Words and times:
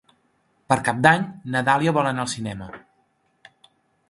Per 0.71 0.77
Cap 0.87 1.03
d'Any 1.07 1.27
na 1.57 1.63
Dàlia 1.69 1.93
vol 1.99 2.09
anar 2.13 2.25
al 2.27 2.33
cinema. 2.35 2.71